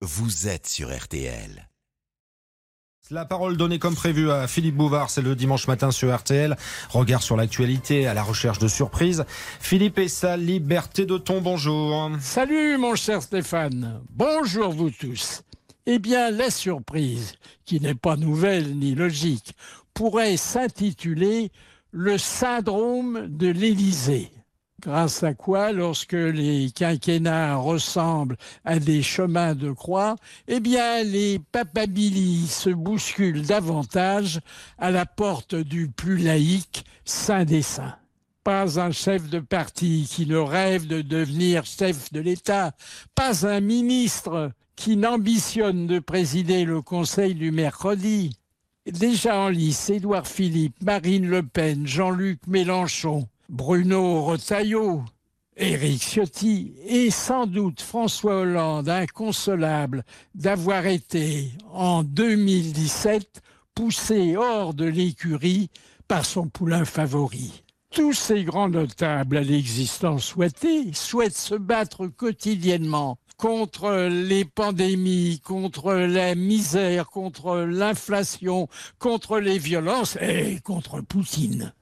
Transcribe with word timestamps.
vous 0.00 0.46
êtes 0.46 0.68
sur 0.68 0.96
RTL. 0.96 1.68
La 3.10 3.24
parole 3.24 3.56
donnée 3.56 3.78
comme 3.78 3.96
prévu 3.96 4.30
à 4.30 4.46
Philippe 4.46 4.76
Bouvard, 4.76 5.10
c'est 5.10 5.22
le 5.22 5.34
dimanche 5.34 5.66
matin 5.66 5.90
sur 5.90 6.14
RTL. 6.14 6.56
Regard 6.90 7.22
sur 7.22 7.36
l'actualité, 7.36 8.06
à 8.06 8.14
la 8.14 8.22
recherche 8.22 8.58
de 8.58 8.68
surprises. 8.68 9.24
Philippe 9.60 9.98
et 9.98 10.08
sa 10.08 10.36
liberté 10.36 11.04
de 11.04 11.18
ton, 11.18 11.40
bonjour. 11.40 12.10
Salut 12.20 12.76
mon 12.78 12.94
cher 12.94 13.22
Stéphane, 13.22 14.00
bonjour 14.10 14.70
vous 14.72 14.90
tous. 14.90 15.42
Eh 15.86 15.98
bien, 15.98 16.30
la 16.30 16.50
surprise, 16.50 17.34
qui 17.64 17.80
n'est 17.80 17.94
pas 17.94 18.16
nouvelle 18.16 18.76
ni 18.76 18.94
logique, 18.94 19.56
pourrait 19.94 20.36
s'intituler 20.36 21.50
Le 21.90 22.18
syndrome 22.18 23.26
de 23.26 23.48
l'Élysée. 23.48 24.30
Grâce 24.80 25.24
à 25.24 25.34
quoi, 25.34 25.72
lorsque 25.72 26.12
les 26.12 26.70
quinquennats 26.70 27.56
ressemblent 27.56 28.36
à 28.64 28.78
des 28.78 29.02
chemins 29.02 29.56
de 29.56 29.72
croix, 29.72 30.14
eh 30.46 30.60
bien, 30.60 31.02
les 31.02 31.40
papabilis 31.40 32.46
se 32.46 32.70
bousculent 32.70 33.42
davantage 33.42 34.38
à 34.78 34.92
la 34.92 35.04
porte 35.04 35.56
du 35.56 35.88
plus 35.88 36.18
laïque 36.18 36.84
saint 37.04 37.44
des 37.44 37.62
saints. 37.62 37.96
Pas 38.44 38.78
un 38.78 38.92
chef 38.92 39.28
de 39.28 39.40
parti 39.40 40.06
qui 40.08 40.26
ne 40.26 40.36
rêve 40.36 40.86
de 40.86 41.02
devenir 41.02 41.66
chef 41.66 42.12
de 42.12 42.20
l'État, 42.20 42.70
pas 43.16 43.48
un 43.48 43.60
ministre 43.60 44.52
qui 44.76 44.96
n'ambitionne 44.96 45.88
de 45.88 45.98
présider 45.98 46.64
le 46.64 46.82
Conseil 46.82 47.34
du 47.34 47.50
mercredi. 47.50 48.38
Déjà 48.86 49.36
en 49.36 49.48
lice, 49.48 49.90
Édouard 49.90 50.28
Philippe, 50.28 50.80
Marine 50.84 51.28
Le 51.28 51.42
Pen, 51.42 51.84
Jean-Luc 51.84 52.38
Mélenchon, 52.46 53.28
Bruno 53.48 54.24
Retailleau, 54.24 55.02
Éric 55.56 56.02
Ciotti 56.02 56.74
et 56.86 57.10
sans 57.10 57.46
doute 57.46 57.80
François 57.80 58.40
Hollande, 58.40 58.90
inconsolable 58.90 60.04
d'avoir 60.34 60.86
été 60.86 61.50
en 61.72 62.02
2017 62.02 63.40
poussé 63.74 64.36
hors 64.36 64.74
de 64.74 64.84
l'écurie 64.84 65.70
par 66.08 66.26
son 66.26 66.48
poulain 66.48 66.84
favori. 66.84 67.64
Tous 67.90 68.12
ces 68.12 68.44
grands 68.44 68.68
notables 68.68 69.38
à 69.38 69.42
l'existence 69.42 70.24
souhaitée 70.24 70.92
souhaitent 70.92 71.34
se 71.34 71.54
battre 71.54 72.06
quotidiennement 72.06 73.18
contre 73.38 74.08
les 74.10 74.44
pandémies, 74.44 75.40
contre 75.42 75.94
la 75.94 76.34
misère, 76.34 77.08
contre 77.08 77.60
l'inflation, 77.60 78.68
contre 78.98 79.38
les 79.38 79.58
violences 79.58 80.18
et 80.20 80.60
contre 80.62 81.00
Poutine. 81.00 81.72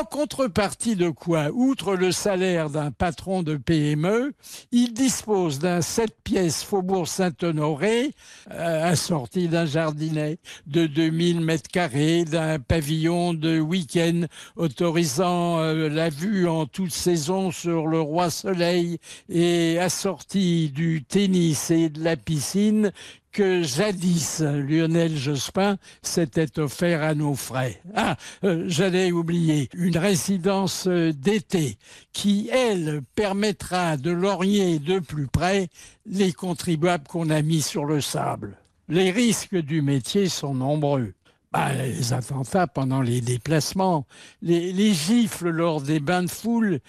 En 0.00 0.02
contrepartie 0.04 0.96
de 0.96 1.08
quoi, 1.08 1.50
outre 1.52 1.94
le 1.94 2.10
salaire 2.10 2.68
d'un 2.68 2.90
patron 2.90 3.44
de 3.44 3.56
PME, 3.56 4.32
il 4.72 4.92
dispose 4.92 5.60
d'un 5.60 5.82
7 5.82 6.10
pièces 6.24 6.64
Faubourg 6.64 7.06
Saint-Honoré, 7.06 8.10
euh, 8.50 8.90
assorti 8.90 9.46
d'un 9.46 9.66
jardinet 9.66 10.38
de 10.66 10.86
2000 10.86 11.40
mètres 11.42 11.70
carrés, 11.70 12.24
d'un 12.24 12.58
pavillon 12.58 13.34
de 13.34 13.60
week-end 13.60 14.22
autorisant 14.56 15.60
euh, 15.60 15.88
la 15.88 16.08
vue 16.08 16.48
en 16.48 16.66
toute 16.66 16.92
saison 16.92 17.52
sur 17.52 17.86
le 17.86 18.00
roi 18.00 18.30
soleil 18.30 18.98
et 19.28 19.78
assorti 19.78 20.70
du 20.70 21.04
tennis 21.04 21.70
et 21.70 21.88
de 21.88 22.02
la 22.02 22.16
piscine 22.16 22.90
que 23.34 23.64
jadis 23.64 24.40
Lionel 24.40 25.16
Jospin 25.16 25.76
s'était 26.02 26.58
offert 26.60 27.02
à 27.02 27.14
nos 27.14 27.34
frais. 27.34 27.82
Ah, 27.94 28.16
euh, 28.44 28.64
j'allais 28.68 29.10
oublier, 29.10 29.68
une 29.74 29.98
résidence 29.98 30.86
euh, 30.86 31.12
d'été 31.12 31.76
qui, 32.12 32.48
elle, 32.52 33.02
permettra 33.16 33.96
de 33.96 34.12
lorgner 34.12 34.78
de 34.78 35.00
plus 35.00 35.26
près 35.26 35.68
les 36.06 36.32
contribuables 36.32 37.08
qu'on 37.08 37.28
a 37.28 37.42
mis 37.42 37.60
sur 37.60 37.84
le 37.84 38.00
sable. 38.00 38.56
Les 38.88 39.10
risques 39.10 39.56
du 39.56 39.82
métier 39.82 40.28
sont 40.28 40.54
nombreux. 40.54 41.12
Bah, 41.52 41.72
les 41.72 42.12
attentats 42.12 42.68
pendant 42.68 43.00
les 43.00 43.20
déplacements, 43.20 44.06
les, 44.42 44.72
les 44.72 44.94
gifles 44.94 45.50
lors 45.50 45.80
des 45.80 45.98
bains 45.98 46.22
de 46.22 46.30
foule, 46.30 46.80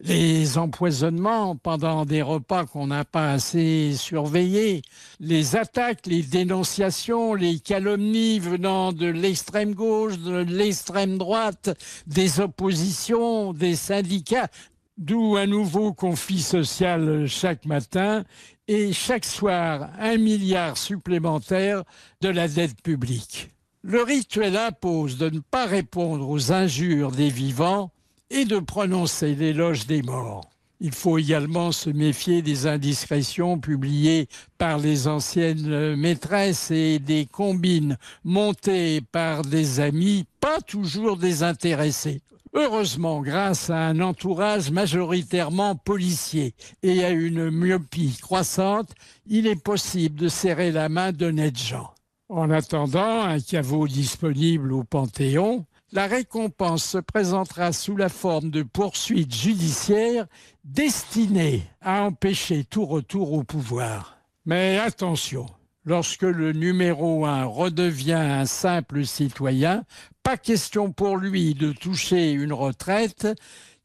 les 0.00 0.58
empoisonnements 0.58 1.56
pendant 1.56 2.04
des 2.04 2.22
repas 2.22 2.66
qu'on 2.66 2.86
n'a 2.86 3.04
pas 3.04 3.32
assez 3.32 3.94
surveillés, 3.94 4.82
les 5.18 5.56
attaques, 5.56 6.06
les 6.06 6.22
dénonciations, 6.22 7.34
les 7.34 7.58
calomnies 7.58 8.38
venant 8.38 8.92
de 8.92 9.06
l'extrême 9.06 9.74
gauche, 9.74 10.18
de 10.18 10.36
l'extrême 10.36 11.18
droite, 11.18 11.76
des 12.06 12.40
oppositions, 12.40 13.52
des 13.52 13.74
syndicats, 13.74 14.48
d'où 14.96 15.36
un 15.36 15.46
nouveau 15.46 15.92
conflit 15.92 16.42
social 16.42 17.26
chaque 17.26 17.66
matin 17.66 18.24
et 18.68 18.92
chaque 18.92 19.24
soir 19.24 19.90
un 19.98 20.16
milliard 20.16 20.76
supplémentaire 20.76 21.82
de 22.20 22.28
la 22.28 22.46
dette 22.46 22.80
publique. 22.82 23.50
Le 23.82 24.02
rituel 24.02 24.56
impose 24.56 25.18
de 25.18 25.30
ne 25.30 25.40
pas 25.40 25.66
répondre 25.66 26.28
aux 26.28 26.52
injures 26.52 27.12
des 27.12 27.30
vivants 27.30 27.90
et 28.30 28.44
de 28.44 28.58
prononcer 28.58 29.34
l'éloge 29.34 29.86
des 29.86 30.02
morts. 30.02 30.48
Il 30.80 30.92
faut 30.92 31.18
également 31.18 31.72
se 31.72 31.90
méfier 31.90 32.40
des 32.40 32.68
indiscrétions 32.68 33.58
publiées 33.58 34.28
par 34.58 34.78
les 34.78 35.08
anciennes 35.08 35.96
maîtresses 35.96 36.70
et 36.70 37.00
des 37.00 37.26
combines 37.26 37.96
montées 38.22 39.00
par 39.00 39.42
des 39.42 39.80
amis 39.80 40.24
pas 40.40 40.60
toujours 40.60 41.16
désintéressés. 41.16 42.22
Heureusement, 42.54 43.20
grâce 43.20 43.70
à 43.70 43.88
un 43.88 44.00
entourage 44.00 44.70
majoritairement 44.70 45.74
policier 45.74 46.54
et 46.82 47.04
à 47.04 47.10
une 47.10 47.50
myopie 47.50 48.16
croissante, 48.22 48.90
il 49.26 49.46
est 49.46 49.62
possible 49.62 50.18
de 50.18 50.28
serrer 50.28 50.70
la 50.70 50.88
main 50.88 51.12
d'honnêtes 51.12 51.58
gens. 51.58 51.90
En 52.28 52.50
attendant, 52.50 53.22
un 53.22 53.40
caveau 53.40 53.88
disponible 53.88 54.72
au 54.72 54.84
Panthéon, 54.84 55.66
la 55.92 56.06
récompense 56.06 56.84
se 56.84 56.98
présentera 56.98 57.72
sous 57.72 57.96
la 57.96 58.08
forme 58.08 58.50
de 58.50 58.62
poursuites 58.62 59.34
judiciaires 59.34 60.26
destinées 60.64 61.62
à 61.80 62.04
empêcher 62.04 62.64
tout 62.64 62.84
retour 62.84 63.32
au 63.32 63.42
pouvoir. 63.42 64.18
Mais 64.44 64.78
attention, 64.78 65.46
lorsque 65.84 66.22
le 66.22 66.52
numéro 66.52 67.24
un 67.24 67.44
redevient 67.44 68.12
un 68.12 68.46
simple 68.46 69.04
citoyen, 69.06 69.84
pas 70.22 70.36
question 70.36 70.92
pour 70.92 71.16
lui 71.16 71.54
de 71.54 71.72
toucher 71.72 72.32
une 72.32 72.52
retraite 72.52 73.26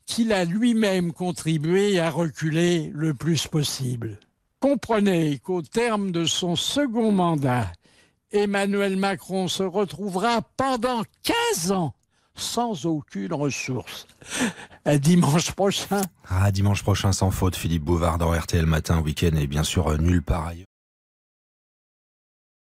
qu'il 0.05 0.33
a 0.33 0.43
lui-même 0.43 1.13
contribué 1.13 1.99
à 1.99 2.09
reculer 2.09 2.91
le 2.93 3.13
plus 3.13 3.47
possible. 3.47 4.19
Comprenez 4.59 5.39
qu'au 5.39 5.61
terme 5.61 6.11
de 6.11 6.25
son 6.25 6.55
second 6.57 7.11
mandat, 7.11 7.71
Emmanuel 8.33 8.97
Macron 8.97 9.47
se 9.47 9.63
retrouvera 9.63 10.41
pendant 10.57 11.03
15 11.53 11.71
ans 11.71 11.93
sans 12.35 12.87
aucune 12.87 13.33
ressource. 13.33 14.07
Dimanche 14.85 15.51
prochain. 15.51 16.01
Ah, 16.27 16.51
dimanche 16.51 16.81
prochain 16.81 17.11
sans 17.11 17.29
faute, 17.29 17.55
Philippe 17.55 17.83
Bouvard 17.83 18.17
dans 18.17 18.31
RTL 18.31 18.65
Matin, 18.65 18.99
week-end 19.01 19.35
et 19.37 19.45
bien 19.45 19.63
sûr 19.63 20.01
nulle 20.01 20.23
part 20.23 20.47
ailleurs. 20.47 20.65